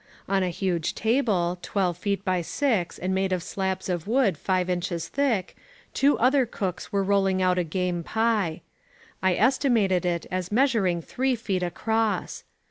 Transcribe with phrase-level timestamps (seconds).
[0.27, 4.67] On a huge table, twelve feet by six and made of slabs of wood five
[4.67, 5.55] inches thick,
[5.93, 8.63] two other cooks were rolling out a game pie.
[9.21, 12.43] I estimated it as measuring three feet across.